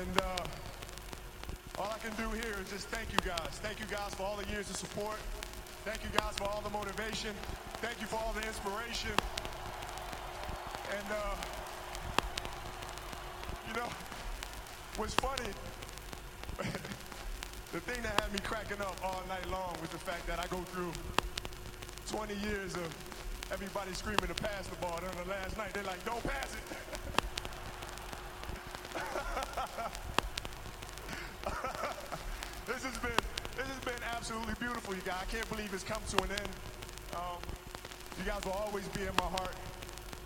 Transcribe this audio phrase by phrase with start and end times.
[0.00, 3.60] And uh, all I can do here is just thank you guys.
[3.60, 5.18] Thank you guys for all the years of support.
[5.84, 7.34] Thank you guys for all the motivation.
[7.84, 9.12] Thank you for all the inspiration.
[10.96, 11.36] And uh,
[13.68, 13.88] you know,
[14.96, 15.52] what's funny,
[17.72, 20.46] the thing that had me cracking up all night long was the fact that I
[20.46, 20.92] go through
[22.08, 22.88] 20 years of
[23.52, 24.98] everybody screaming to pass the ball.
[25.02, 26.76] Then the last night, they're like, don't pass it.
[34.30, 35.18] absolutely beautiful, you guys.
[35.22, 36.50] I can't believe it's come to an end.
[37.18, 37.42] Um,
[38.16, 39.56] you guys will always be in my heart,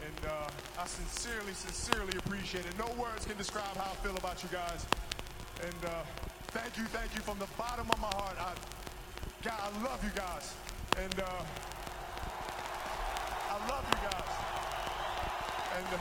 [0.04, 2.76] and uh, I sincerely, sincerely appreciate it.
[2.76, 4.84] No words can describe how I feel about you guys.
[5.64, 6.04] And uh,
[6.52, 8.36] thank you, thank you from the bottom of my heart.
[8.36, 8.52] I,
[9.40, 10.52] God, I love you guys,
[11.00, 11.40] and uh,
[13.48, 14.32] I love you guys.
[15.80, 15.98] And uh,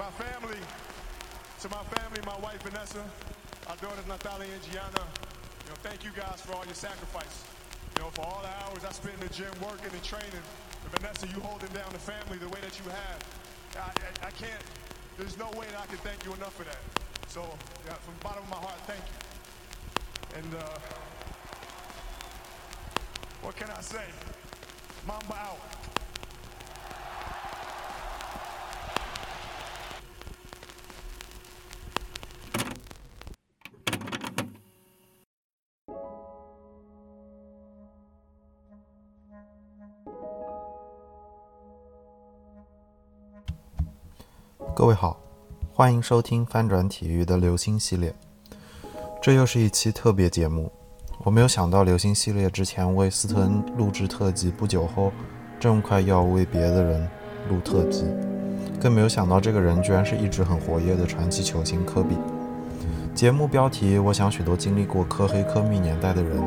[0.00, 0.60] my family,
[1.60, 3.04] to my family, my wife Vanessa,
[3.68, 5.04] our daughters Natalia and Gianna,
[5.68, 7.44] you know, thank you guys for all your sacrifice.
[7.92, 10.32] You know, for all the hours I spent in the gym working and training.
[10.32, 13.20] And Vanessa, you holding down the family the way that you have.
[13.76, 13.92] I,
[14.24, 14.64] I, I can't,
[15.18, 16.80] there's no way that I can thank you enough for that.
[17.28, 17.44] So,
[17.84, 20.40] yeah, from the bottom of my heart, thank you.
[20.40, 20.78] And, uh,
[23.42, 24.08] what can I say?
[25.06, 25.77] Mamba out.
[44.78, 45.18] 各位好，
[45.72, 48.14] 欢迎收听翻转体育的流星系列。
[49.20, 50.70] 这又是一期特别节目。
[51.24, 55.10] 我没有想到流星系列之前为斯特恩录制特辑，不久后
[55.58, 57.10] 这么快要为别的人
[57.48, 58.04] 录特辑，
[58.80, 62.16] 更没有想到这个人居然是一直很活跃的传奇球星科比。
[63.16, 66.40] 节目标题，我想许多经历过科黑科密年代的人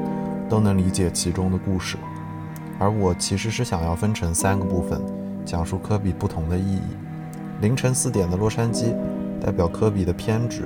[0.47, 1.97] 都能理解其中的故事。
[2.79, 5.01] 而我其实是想要分成三个部分，
[5.43, 6.81] 讲述科比不同的意义。
[7.61, 8.91] 凌晨四点的洛杉矶，
[9.39, 10.63] 代表科比的偏执；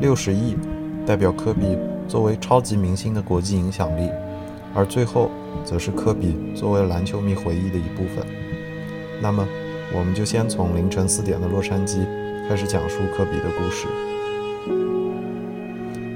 [0.00, 0.56] 六十亿，
[1.06, 4.10] 代表科比作为超级明星的国际影响力；
[4.74, 5.30] 而最后，
[5.64, 8.26] 则是科比作为篮球迷回忆的一部分。
[9.22, 9.46] 那么，
[9.94, 12.04] 我们就先从凌晨四点的洛杉矶
[12.48, 13.86] 开始讲述科比的故事。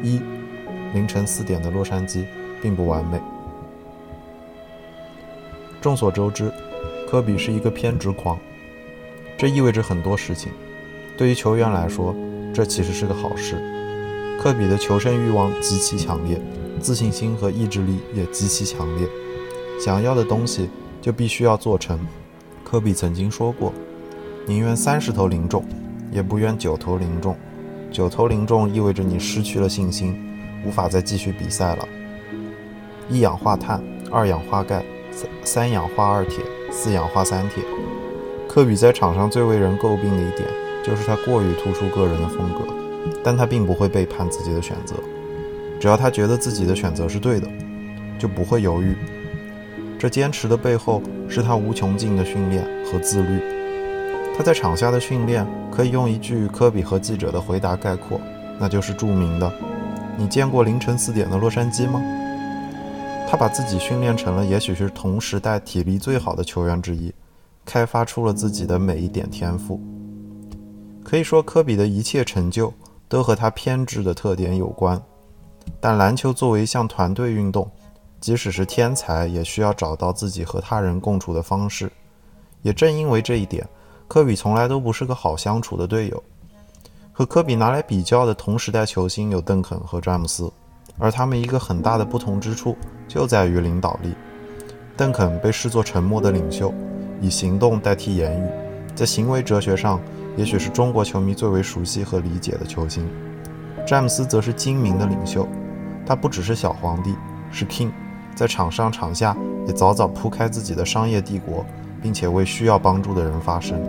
[0.02, 0.20] 一，
[0.94, 2.24] 凌晨四点的洛杉矶
[2.60, 3.20] 并不完美。
[5.80, 6.50] 众所周知，
[7.08, 8.36] 科比是一个偏执狂。
[9.42, 10.53] 这意味着很多事情。
[11.19, 12.14] 对于球员来说，
[12.54, 13.56] 这其实是个好事。
[14.41, 16.41] 科比的求胜欲望极其强烈，
[16.80, 19.08] 自信心和意志力也极其强烈。
[19.81, 20.70] 想要的东西
[21.00, 21.98] 就必须要做成。
[22.62, 23.72] 科比曾经说过
[24.47, 25.64] ：“宁愿三十头零中，
[26.12, 27.36] 也不愿九头零中。
[27.91, 30.16] 九头零中意味着你失去了信心，
[30.64, 31.88] 无法再继续比赛了。”
[33.10, 37.64] 一氧化碳、二氧化钙、三三氧化二铁、四氧化三铁。
[38.52, 40.46] 科比在场上最为人诟病的一点，
[40.84, 42.58] 就是他过于突出个人的风格，
[43.24, 44.94] 但他并不会背叛自己的选择，
[45.80, 47.48] 只要他觉得自己的选择是对的，
[48.18, 48.94] 就不会犹豫。
[49.98, 53.40] 这坚持的背后，是他无穷尽的训练和自律。
[54.36, 58.20] 他在场下的训练，可以用一句科比和记者的回答概括，
[58.60, 59.50] 那就是著名的
[60.19, 62.02] ：“你见过凌晨四点的洛杉矶吗？”
[63.26, 67.10] 他把自己训练成了，也许是同时代体力最好的球员之一。
[67.65, 69.81] 开发出了自己的每一点天赋。
[71.05, 72.73] 可以说，科比的一切成就
[73.09, 75.00] 都和他偏执的特点有关。
[75.81, 77.71] 但篮球作为一项团队运动，
[78.21, 81.91] 即使是天才，也需要找到自己和他人共处的方式。
[82.62, 83.69] 也正因为这一点，
[84.09, 86.23] 科比从来都不是个好相处的队友。
[87.12, 90.50] 和科比拿来比较的同时代球星有邓肯和詹姆斯，
[90.99, 94.15] 而他们一个很大的不同之处就在于领导力。
[94.97, 96.73] 邓肯被视作沉默的领袖。
[97.22, 98.44] 以行动代替言语，
[98.97, 100.00] 在行为哲学上，
[100.37, 103.08] 也许是中国球迷最为熟悉和理解的球星。
[103.87, 105.49] 詹姆斯则是精明的领袖，
[106.05, 107.14] 他不只是小皇帝，
[107.52, 107.91] 是 king，
[108.35, 109.37] 在场上场下
[109.69, 111.64] 也早早铺开自己的商业帝国，
[112.02, 113.81] 并且为需要帮助的人发声。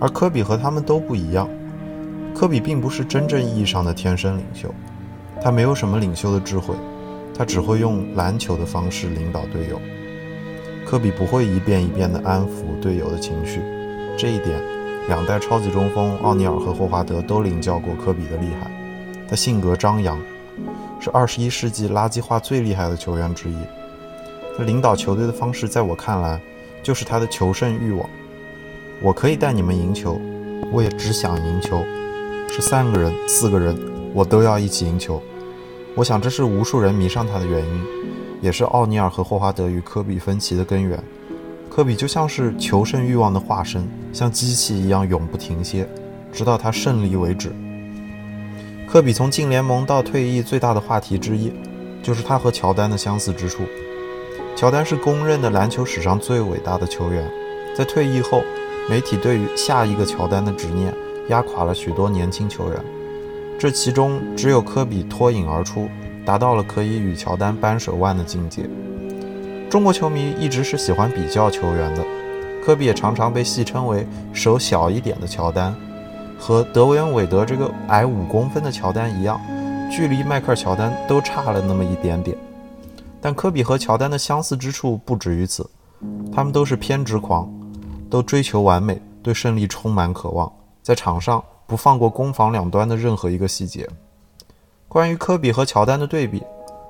[0.00, 1.48] 而科比和他们都不一样，
[2.32, 4.72] 科比并不是真正意义上的天生领袖，
[5.42, 6.72] 他没有什么领袖的智慧，
[7.36, 9.80] 他只会用篮球的方式领导队友。
[10.88, 13.60] 科比不会一遍一遍地安抚队友的情绪，
[14.16, 14.58] 这一点，
[15.06, 18.70] 两代超级中锋奥尼尔和霍华德都领教过科比的厉害。
[19.28, 20.18] 他性格张扬，
[20.98, 23.56] 是二十一世纪垃圾话最厉害的球员之一。
[24.56, 26.40] 他领导球队的方式，在我看来，
[26.82, 28.08] 就是他的求胜欲望。
[29.02, 30.18] 我可以带你们赢球，
[30.72, 31.84] 我也只想赢球。
[32.48, 33.76] 是三个人、四个人，
[34.14, 35.22] 我都要一起赢球。
[35.94, 37.84] 我想这是无数人迷上他的原因，
[38.40, 41.02] 也是奥尼尔和霍华德与科比分歧的根源。
[41.70, 45.88] 科比就像是求胜欲望的化身，像机器一样永不停歇，
[46.32, 47.52] 直到他胜利为止。
[48.88, 51.52] 科比从进联盟到退役最大的话题之一，
[52.02, 53.62] 就是他和乔丹的相似之处。
[54.56, 57.30] 乔丹是公认的篮球史上最伟大的球员，
[57.76, 58.42] 在退役后，
[58.88, 60.92] 媒体对于下一个乔丹的执念
[61.28, 62.84] 压垮了许多年轻球员。
[63.56, 65.88] 这其中只有科比脱颖而出，
[66.28, 68.68] 达到了可以与乔丹扳手腕的境界。
[69.70, 72.04] 中国球迷一直是喜欢比较球员的，
[72.62, 75.74] 科比也常常被戏称为手小一点的乔丹，
[76.38, 79.40] 和德维恩·韦德这个矮五公分的乔丹一样，
[79.90, 82.36] 距离迈克尔·乔丹都差了那么一点点。
[83.22, 85.66] 但科比和乔丹的相似之处不止于此，
[86.30, 87.50] 他们都是偏执狂，
[88.10, 90.52] 都追求完美，对胜利充满渴望，
[90.82, 93.88] 在场上不放过攻防两端的任何一个细节。
[94.88, 96.42] 关于科比和乔丹的对比，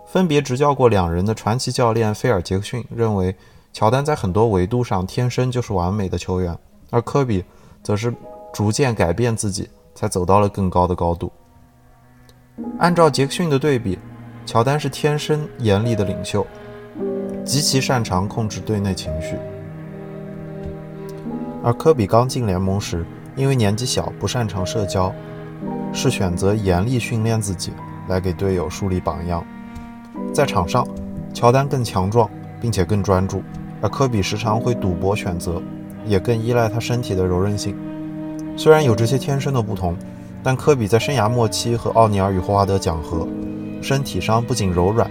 [0.07, 3.35] 分别执教过两人的传奇教练菲尔·杰克逊认为，
[3.73, 6.57] 乔丹在很多维度上天生就是完美的球员，
[6.91, 7.45] 而科比
[7.83, 8.15] 则是
[8.53, 11.31] 逐渐改变自己，才走到了更高的高度。
[12.79, 13.99] 按照杰克逊的对比。
[14.47, 16.47] 乔丹是天生严厉的领袖，
[17.45, 19.37] 极其擅长控制队内情绪。
[21.63, 23.05] 而科比刚进联盟时，
[23.37, 25.13] 因为年纪小，不擅长社交，
[25.93, 27.75] 是选择严厉训练自己，
[28.09, 29.45] 来给队友树立榜样。
[30.35, 30.87] 在场上，
[31.33, 32.29] 乔丹更强壮，
[32.61, 33.43] 并且更专注，
[33.81, 35.63] 而科比时常会赌博选择，
[36.05, 37.77] 也更依赖他身体的柔韧性。
[38.57, 39.97] 虽然有这些天生的不同，
[40.43, 43.29] 但科比在生涯末期和奥尼尔与霍华德讲和。
[43.81, 45.09] 身体上不仅柔软，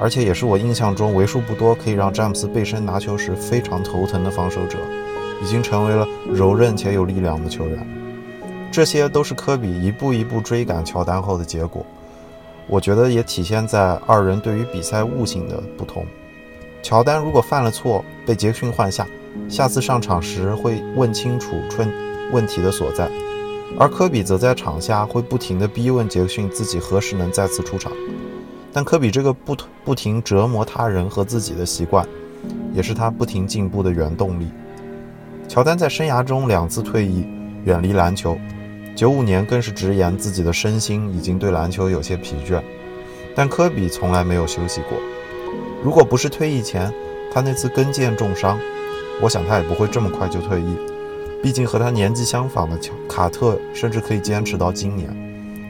[0.00, 4.76] 而且也是我印象中为数不多可以让詹姆斯背身拿球时非常头疼的防守者，
[5.40, 7.86] 已经成为了柔韧且有力量的球员。
[8.72, 11.86] 这些都是科比一步一步追赶乔丹后的结果。
[12.68, 16.04] 我觉得也体现在二人对于比赛悟性的不同。
[16.82, 19.06] 乔丹如果犯了错被杰克逊换下，
[19.48, 21.82] 下次上场时会问清楚出
[22.32, 23.10] 问题的所在。
[23.78, 27.92] 而科比则在场下会不停地逼问杰克逊自己何时能再次出场，
[28.72, 32.06] 但科比这个不不停折磨他人和自己的习惯，
[32.72, 34.48] 也是他不停进步的原动力。
[35.46, 37.26] 乔丹在生涯中两次退役，
[37.64, 38.38] 远离篮球，
[38.98, 42.60] 九五年更是直言自己的身心已经对篮球有些疲倦，
[43.32, 44.98] 但科比从来没有休息过。
[45.84, 46.92] 如果不是退役前
[47.32, 48.58] 他那次跟腱重伤，
[49.22, 50.76] 我想他也不会这么快就退役。
[51.40, 55.08] 毕竟和他年纪相仿的乔卡特，甚至可以坚持到今年。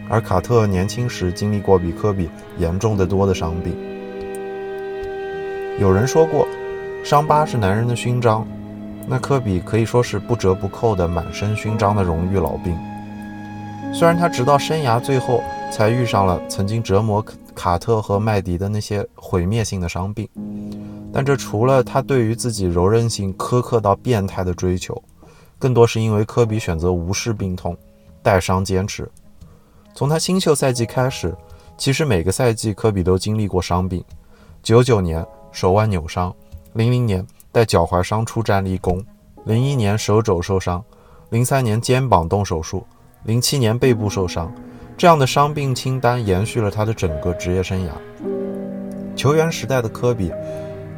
[0.08, 3.76] 而卡特年轻时经历过比科比严重的多的伤病。
[5.78, 6.48] 有人说过，
[7.04, 8.48] 伤疤是男人的勋章，
[9.06, 12.74] 那科比可以说是不折不扣的满身勋章的荣誉老兵。
[13.92, 15.42] 虽然他直到生涯最后
[15.72, 17.24] 才遇上了曾经折磨
[17.54, 20.28] 卡特和麦迪的那些毁灭性的伤病，
[21.12, 25.02] 但这除了他对于自己柔韧性苛刻到变态的追求。
[25.58, 27.76] 更多是因为科比选择无视病痛，
[28.22, 29.10] 带伤坚持。
[29.92, 31.36] 从他新秀赛季开始，
[31.76, 34.04] 其实每个赛季科比都经历过伤病。
[34.62, 36.32] 九九年手腕扭伤，
[36.74, 39.04] 零零年带脚踝伤出战立功，
[39.44, 40.84] 零一年手肘受伤，
[41.30, 42.86] 零三年肩膀动手术，
[43.28, 44.50] 零七年背部受伤。
[44.96, 47.90] 这样的伤病清单延续了他的整个职业生涯。
[49.14, 50.32] 球员时代的科比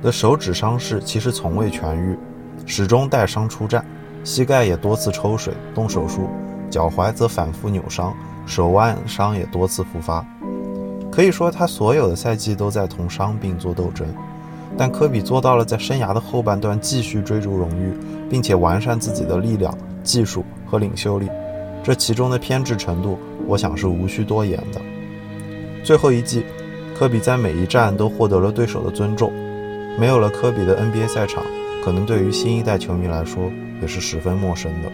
[0.01, 2.17] 的手指伤势其实从未痊愈，
[2.65, 3.85] 始终带伤出战。
[4.23, 6.29] 膝盖也多次抽水动手术，
[6.71, 8.15] 脚踝则反复扭伤，
[8.47, 10.25] 手腕伤也多次复发。
[11.11, 14.07] 可以说，他所有的赛季都在同伤病做斗争。
[14.79, 17.93] 但科比做到了在生涯的后半段继续追逐荣誉，
[18.31, 21.29] 并且完善自己的力量、技术和领袖力。
[21.83, 24.81] 这其中的偏执程度，我想是无需多言的。
[25.83, 26.45] 最后一季，
[26.99, 29.33] 科比在每一战都获得了对手的尊重。
[29.99, 31.45] 没有了科比的 NBA 赛场，
[31.85, 33.51] 可能对于新一代球迷来说。
[33.81, 34.93] 也是十分陌生的。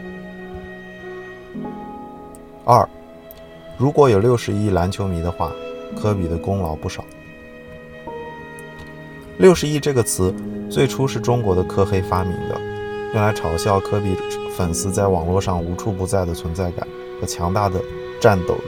[2.65, 2.89] 二，
[3.77, 5.51] 如果有六十亿篮球迷的话，
[6.01, 7.05] 科比的功劳不少。
[9.39, 10.33] 六十亿这个词
[10.71, 12.61] 最初是中国的科黑发明的，
[13.13, 14.15] 用来嘲笑科比
[14.57, 16.87] 粉丝在网络上无处不在的存在感
[17.21, 17.81] 和强大的
[18.21, 18.63] 战斗力。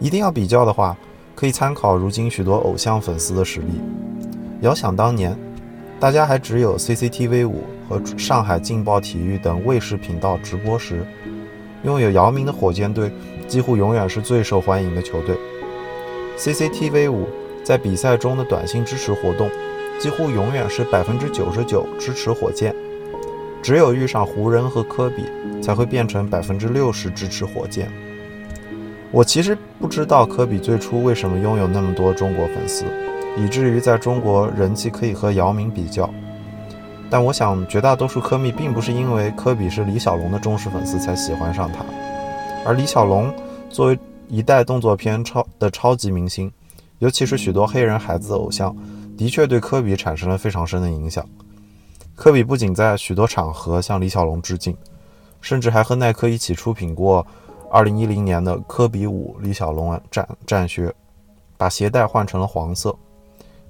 [0.00, 0.96] 一定要比较的话，
[1.34, 3.80] 可以参考如今许多偶像粉丝的实力。
[4.62, 5.38] 遥想当年。
[6.00, 11.06] 大家还只有 CCTV 五和上海劲爆体育等卫视频道直播时，
[11.84, 13.08] 拥有姚明的火箭队
[13.46, 15.36] 几乎永远是最受欢迎的球队。
[16.36, 17.28] CCTV 五
[17.62, 19.48] 在比赛中的短信支持活动，
[20.00, 22.74] 几乎永远是百分之九十九支持火箭，
[23.62, 25.24] 只有遇上湖人和科比，
[25.62, 27.88] 才会变成百分之六十支持火箭。
[29.12, 32.84] 我其实不知道科比最初为什么拥有那么多中国粉丝，
[33.36, 36.08] 以至于在中国人气可以和姚明比较。
[37.08, 41.84] 但我想，绝大多数科迷并不是因为科比是李小龙的忠实粉丝才喜欢上他，
[42.64, 43.32] 而李小龙
[43.68, 46.50] 作为一代动作片超的超级明星，
[46.98, 48.74] 尤其是许多黑人孩子的偶像，
[49.14, 51.22] 的确对科比产生了非常深的影响。
[52.14, 54.76] 科比不仅在许多场合向李小龙致敬，
[55.40, 57.26] 甚至还和耐克一起出品过
[57.70, 60.94] 2010年的科比五李小龙战战靴，
[61.56, 62.94] 把鞋带换成了黄色，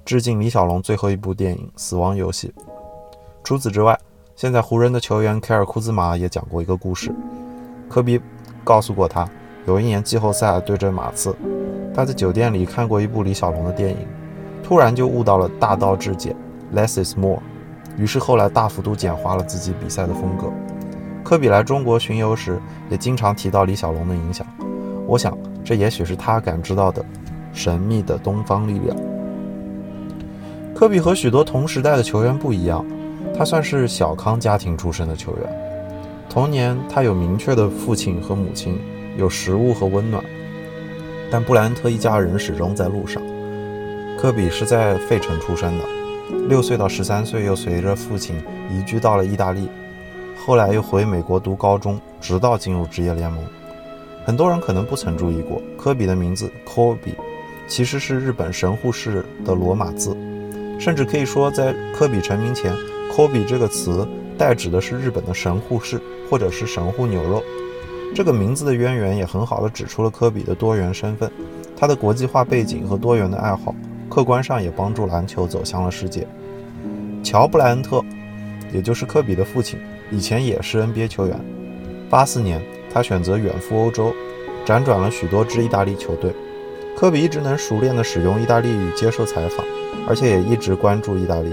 [0.05, 2.53] 致敬李小龙最后一部电影《死亡游戏》。
[3.43, 3.97] 除此之外，
[4.35, 7.13] 现在湖人的球员凯尔库兹马也讲过一个故事。
[7.89, 8.19] 科比
[8.63, 9.27] 告诉过他，
[9.65, 11.35] 有一年季后赛对阵马刺，
[11.95, 14.05] 他在酒店里看过一部李小龙的电影，
[14.61, 16.35] 突然就悟到了大道至简
[16.75, 17.41] ，less is more。
[17.97, 20.51] 于是后来大幅度简化了自己比赛的风格。
[21.23, 22.59] 科比来中国巡游时，
[22.89, 24.45] 也经常提到李小龙的影响。
[25.07, 27.03] 我想，这也许是他感知到的
[27.53, 28.97] 神秘的东方力量。
[30.75, 32.85] 科比和许多同时代的球员不一样。
[33.35, 35.49] 他算是小康家庭出身的球员，
[36.29, 38.79] 童年他有明确的父亲和母亲，
[39.17, 40.23] 有食物和温暖。
[41.31, 43.23] 但布莱恩特一家人始终在路上。
[44.19, 45.83] 科比是在费城出生的，
[46.47, 48.35] 六岁到十三岁又随着父亲
[48.69, 49.69] 移居到了意大利，
[50.45, 53.43] 后来又回美国读高中，直到进入职业联盟。
[54.25, 57.15] 很多人可能不曾注意过，科比的名字 Kobe
[57.67, 60.15] 其实是日本神户市的罗马字，
[60.79, 62.73] 甚至可以说在科比成名前。
[63.15, 67.43] 科比这个词代指的是日本的神户市，或者是神户牛肉。
[68.15, 71.29] 这个名字的渊源也很好的指出了科比的多元身份，
[71.75, 73.75] 他的国际化背景和多元的爱好，
[74.13, 76.27] 客观上也帮助篮球走向了世界。
[77.23, 77.99] 乔布莱恩特，
[78.71, 79.79] 也就是科比的父亲，
[80.11, 81.35] 以前也是 NBA 球员。
[82.11, 82.61] 八四年，
[82.93, 84.13] 他选择远赴欧洲，
[84.67, 86.31] 辗转了许多支意大利球队。
[86.95, 89.65] 科比一直能熟练地使用意大利语接受采访，
[90.07, 91.51] 而且也一直关注意大利。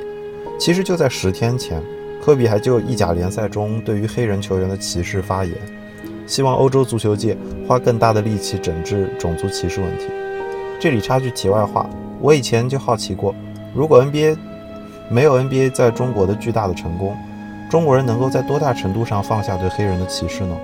[0.58, 1.82] 其实就在十天前，
[2.22, 5.54] 科比还就意甲联赛中对于黑人球员的歧视发言，
[6.26, 7.34] 希望欧洲足球界
[7.66, 10.08] 花更大的力气整治种族歧视问题。
[10.80, 11.86] 这里插句题外话，
[12.22, 13.34] 我以前就好奇过，
[13.74, 14.34] 如果 NBA
[15.10, 17.14] 没有 NBA 在中国的巨大的成功，
[17.70, 20.58] 中国人能够在多大程度上放下对黑人的歧视呢？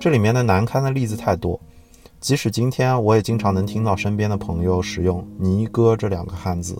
[0.00, 1.60] 这里面的难堪的例子太多，
[2.18, 6.76] 即使今天我也经常能听到身边的朋友使用“尼哥”这两个汉字，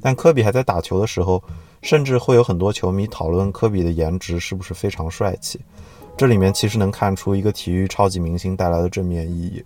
[0.00, 1.42] 但科比还在打球的时候。
[1.82, 5.58] 甚至会有很多球迷讨论科比的颜值是不是非常帅气，
[6.14, 9.64] 这里面其实能看出一个体育超级明星带来的正面意义。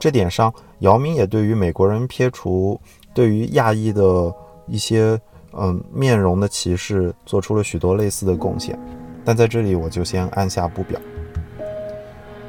[0.00, 2.80] 这点上，姚明也对于美国人撇除
[3.12, 4.34] 对于亚裔的
[4.66, 5.20] 一些
[5.52, 8.76] 嗯面容的歧视做出了许多类似的贡献，
[9.26, 10.98] 但在这里我就先按下不表。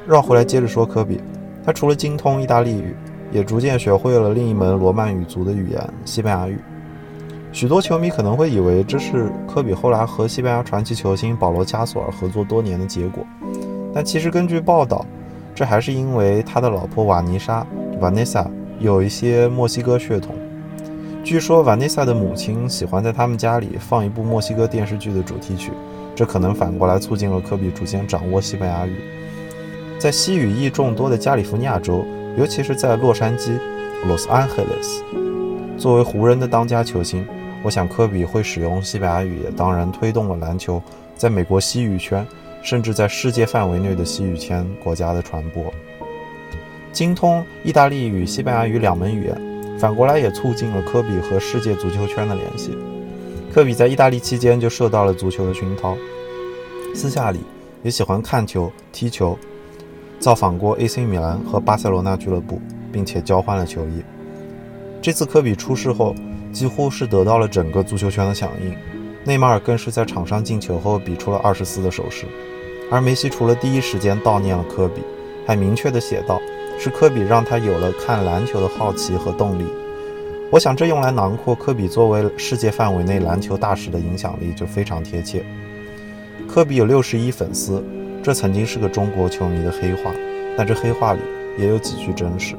[0.07, 1.19] 绕回来接着说科比，
[1.65, 2.95] 他除了精通意大利语，
[3.33, 6.57] 也逐渐学会了另一门罗曼语族的语言——西班牙语。
[7.51, 13.25] 许多球迷可能会以为这是科比后来和西班牙传奇球星保罗·加索尔合作多年的结果，
[13.93, 15.05] 但其实根据报道，
[15.61, 17.63] 这还是因为他的老婆瓦妮莎
[18.01, 18.47] （Vanessa）
[18.79, 20.33] 有一些墨西哥血统。
[21.23, 25.71] 据说瓦妮莎的母亲喜欢在他们家里放一部墨西哥电视剧的主题曲，
[26.15, 28.95] 这可能反过来促进了科比逐渐掌握西班牙语。
[29.99, 32.03] 在西语裔众多的加利福尼亚州，
[32.39, 33.51] 尤其是在洛杉矶
[34.07, 35.03] （Los Angeles），
[35.77, 37.23] 作为湖人的当家球星。
[37.61, 40.81] 我想，科比会使用西班牙语，也当然推动了篮球
[41.15, 42.25] 在美国西语圈，
[42.61, 45.73] 甚至在世界范围内的西语圈国家的传播。
[46.91, 52.77] 精通意大利语、西班牙语两门语言，反过来也促进了科比和世界足球圈的联系。
[53.53, 55.95] 科比在意大利期间就受到了足球的熏陶，
[56.93, 57.39] 私下里
[57.83, 59.37] 也喜欢看球、踢球，
[60.19, 64.03] 造访过 AC 米兰和巴塞罗那俱乐部，并且交换了球衣。
[65.01, 66.15] 这次科比出事后。
[66.51, 68.75] 几乎是得到了整个足球圈的响应，
[69.23, 72.25] 内马尔更是在场上进球后比出了二十四的手势，
[72.91, 75.01] 而梅西除了第一时间悼念了科比，
[75.47, 76.41] 还明确的写道
[76.77, 79.65] ：“是科比让他有了看篮球的好奇和动力。”
[80.51, 85.41] 我想这用来囊括科比作为世界范围内篮球大使的影响力就非常贴切。
[86.49, 87.81] 科比有六十亿粉丝，
[88.21, 90.11] 这曾经是个中国球迷的黑话，
[90.57, 91.21] 但这黑话里
[91.57, 92.55] 也有几句真实。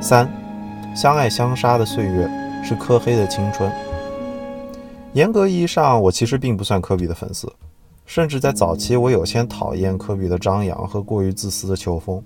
[0.00, 0.28] 三，
[0.96, 2.28] 相爱相杀的岁月
[2.64, 3.70] 是科黑的青春。
[5.14, 7.52] 严格意义上，我其实并不算科比的粉丝，
[8.06, 12.22] 甚至在早期，我有些讨厌科比的张扬和过于自私的球风。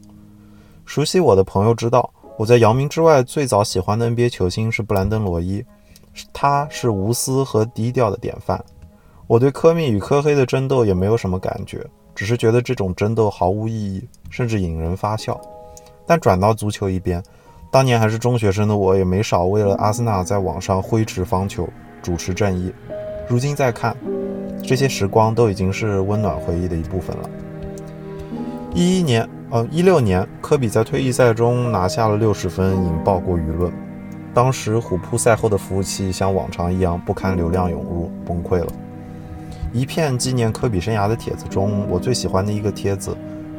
[0.85, 5.65] 熟悉我的朋友知道，我在姚明之外最早喜欢的 NBA 球星是布兰登·罗伊，
[6.33, 8.65] 他是无私和低调的典范。
[9.27, 15.41] 我对科密与科黑的争斗也没有什么感觉，只是觉得这种争斗毫无意义，甚至引人发笑。
[16.07, 17.21] 但转到足球一边，
[17.69, 21.67] 当年还是中学生的我，也没少为了阿森纳在网上挥斥方遒，
[22.07, 22.73] 主持正义。
[23.29, 23.97] 如今再看，
[24.63, 27.29] 这些时光都已经是温暖回忆的一部分了。
[28.73, 33.73] 一一年，呃，一六年，科比在退役赛中拿下了六十分，引爆过舆论。
[34.33, 38.73] 当时虎扑赛后的服务器像往常一样不堪流量涌入，崩溃了。
[39.73, 43.17] 一片纪念科比生涯的帖子中，我最喜欢的一个帖子，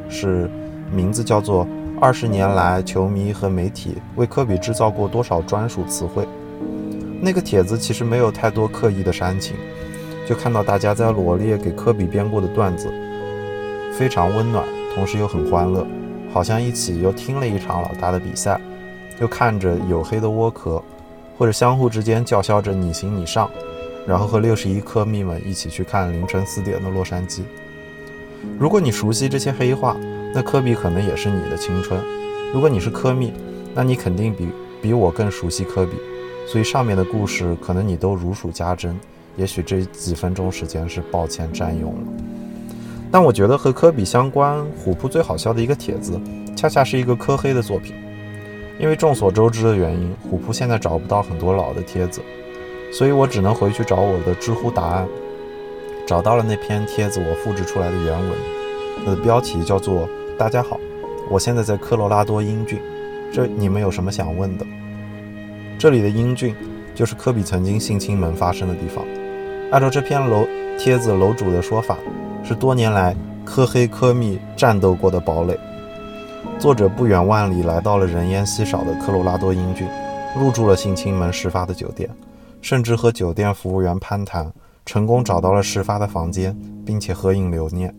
[0.08, 0.50] 是
[0.90, 1.68] 名字叫做。
[2.00, 6.26] 二十年来，球迷和媒体为科比制造过多少专属词汇？
[7.20, 9.56] 那个帖子其实没有太多刻意的煽情，
[10.26, 12.88] 就看到大家在罗列给科比编过的段子，
[13.92, 15.86] 非常温暖，同时又很欢乐，
[16.32, 18.60] 好像一起又听了一场老大的比赛，
[19.20, 20.82] 又看着黝黑的窝壳，
[21.36, 23.50] 或者相互之间叫嚣着你行你上，
[24.06, 27.40] 然后和六十一科迷们一起去看凌晨四点的洛杉矶。
[28.58, 29.96] 如果你熟悉这些黑话，
[30.32, 32.00] 那科比可能也是你的青春。
[32.54, 33.32] 如果你是科密，
[33.74, 34.48] 那你肯定比
[34.80, 35.92] 比我更熟悉科比，
[36.50, 38.98] 所以上面的故事可能你都如数家珍。
[39.36, 42.00] 也许这几分钟时间是抱歉占用了。
[43.12, 46.18] 但我觉得和科比相关，虎扑最好笑的一个帖子，
[46.56, 47.94] 恰恰是一个科黑的作品。
[48.80, 52.22] 因为众所周知的原因，虎扑现在找不到很多老的帖子，
[52.90, 55.06] 所以我只能回去找我的知乎答案。
[56.06, 58.30] 找到了那篇帖子，我复制出来的原文，
[59.04, 60.08] 它的标题叫做。
[60.38, 60.80] 大家好，
[61.28, 62.80] 我现在在科罗拉多英郡，
[63.30, 64.64] 这你们有什么想问的？
[65.78, 66.54] 这里的英郡
[66.94, 69.04] 就是科比曾经性侵门发生的地方。
[69.70, 71.96] 按照这篇楼帖子楼主的说法，
[72.42, 75.58] 是多年来科黑科密战斗过的堡垒。
[76.58, 79.86] 作者不远万里来到了人烟稀少的科罗拉多英郡，
[80.36, 82.10] 入住了性侵门事发的酒店，
[82.60, 84.52] 甚至和酒店服务员攀谈，
[84.84, 87.94] 成功找到了事发的房间，并且合影留念。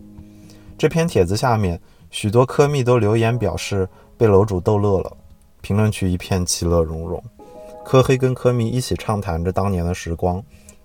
[0.77, 1.79] 这篇帖子下面。
[2.11, 5.15] 许多科密都留言表示被楼主逗乐了，
[5.61, 7.23] 评论区一片其乐融融。
[7.89, 10.43] 科黑跟科密一起畅谈着当年的时光，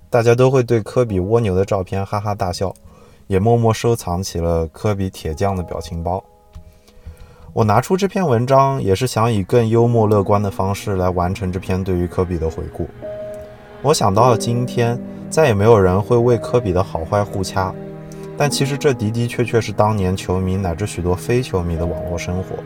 [0.09, 2.75] 大家都会对科比蜗牛的照片哈哈大笑，
[3.27, 6.25] 也默默收藏起了科比铁匠的表情包。
[7.53, 12.89] 我拿出这篇文章，也是想以更幽默乐观的方式来完成这篇对于科比的回顾。
[13.83, 17.71] 我想到了今天，再也没有人会为科比的好坏互掐。
[18.35, 22.57] 但其实这的的确确是当年球迷乃至许多非球迷的网络生活。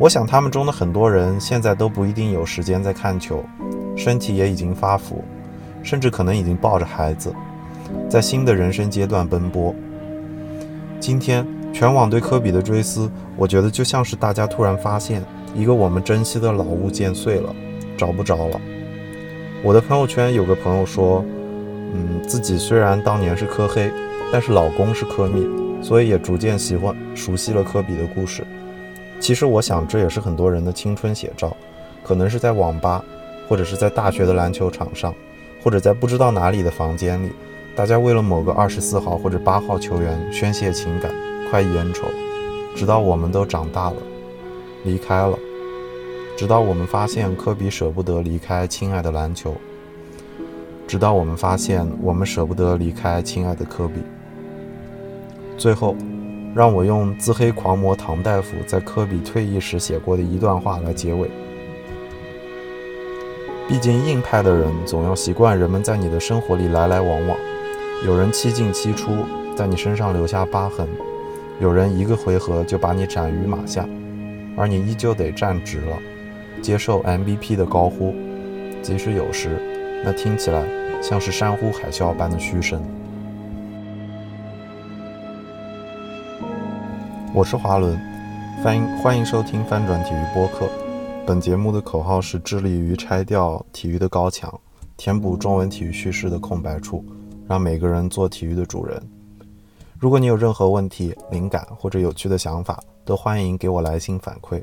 [0.00, 3.44] 我想他们中的很多人现在都不一定有时间在看球，
[3.94, 5.22] 身体也已经发福，
[5.82, 7.30] 甚至可能已经抱着孩子，
[8.08, 9.74] 在新的人生阶段奔波。
[10.98, 15.22] 今天全网对科比的追思，我觉得就像是大家突然发现
[15.54, 17.54] 一个我们珍惜的老物件碎了，
[17.98, 18.58] 找不着了。
[19.62, 21.22] 我的朋友圈有个朋友说，
[21.92, 23.92] 嗯，自己虽然当年是科黑。
[24.32, 25.44] 但是老公是科密，
[25.82, 28.46] 所以也逐渐喜欢熟悉了科比的故事。
[29.20, 31.54] 其实我想，这也是很多人的青春写照，
[32.02, 33.04] 可能是在网吧，
[33.46, 35.14] 或者是在大学的篮球场上，
[35.62, 37.30] 或者在不知道哪里的房间里，
[37.76, 41.12] 大家为了某个二十四号或者八号球员宣泄情感，
[41.50, 42.06] 快意恩仇，
[42.74, 43.96] 直到我们都长大了，
[44.84, 45.38] 离开了，
[46.36, 49.54] 直到我们发现科比舍不得离开亲爱的篮球，
[50.88, 54.00] 直到我们发现我们舍不得离开亲爱的科比。
[55.58, 55.94] 最后，
[56.54, 61.30] 让我用自黑狂魔唐大夫在科比退役时写过的一段话来结尾。
[63.68, 67.38] 毕竟硬派的人总要习惯人们在你的生活里来来往往，
[68.04, 69.12] 有人七进七出，
[69.54, 70.86] 在你身上留下疤痕；
[71.60, 73.88] 有人一个回合就把你斩于马下，
[74.56, 75.96] 而你依旧得站直了，
[76.60, 78.12] 接受 MVP 的高呼，
[78.82, 79.50] 即使有时
[80.04, 80.64] 那听起来
[81.00, 82.82] 像是山呼海啸般的嘘声。
[87.32, 87.96] 我是华伦，
[88.60, 90.68] 欢迎欢迎收听翻转体育播客。
[91.24, 94.52] 本节目的口号是致力于拆掉体育的高墙，
[94.96, 97.04] 填补中文体育叙事的空白处，
[97.46, 99.00] 让每个人做体育的主人。
[99.96, 104.60] 如果你有任何问题、灵感或者有趣的想法，都欢迎给我来信反馈。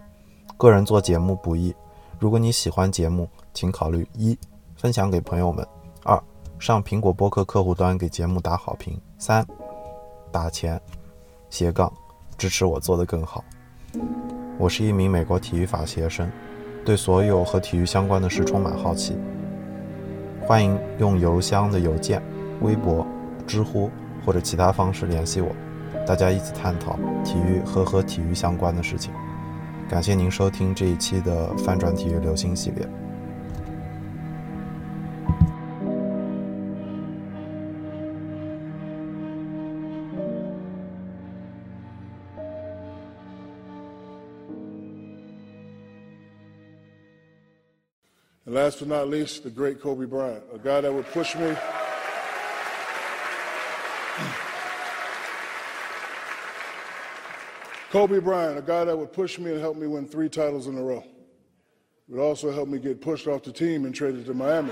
[0.57, 1.73] 个人做节目不易，
[2.19, 4.37] 如果你喜欢节目，请考虑一
[4.75, 5.65] 分享给朋友们；
[6.03, 6.21] 二
[6.59, 9.47] 上苹果播客客户端给节目打好评；三
[10.33, 10.79] 打钱
[11.49, 11.89] 斜杠。
[12.37, 13.43] 支持我做得更好。
[14.57, 16.29] 我是一名美国体育法学生，
[16.85, 19.17] 对所有和体育相关的事充满好奇。
[20.41, 22.21] 欢迎用邮箱的邮件、
[22.61, 23.05] 微博、
[23.45, 23.89] 知乎
[24.25, 25.49] 或者其他方式联系我，
[26.05, 29.11] 大家一起探讨体育和和体育相关的事情。
[29.89, 32.87] 感谢您收听这一期的翻转体育流星系列。
[48.47, 51.47] And last but not least, the great Kobe Bryant, a guy that would push me.
[57.89, 60.77] Kobe Bryant, a guy that would push me and help me win three titles in
[60.77, 61.03] a row.
[62.07, 64.71] Would also help me get pushed off the team and traded to Miami.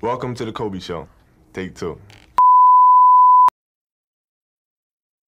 [0.00, 1.06] Welcome to the Kobe Show.
[1.52, 2.00] Take two.